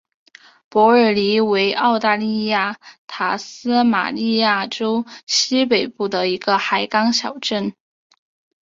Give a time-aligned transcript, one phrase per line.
[0.67, 7.75] 伯尔尼为澳大利亚塔斯马尼亚州西北部的一个海港小镇。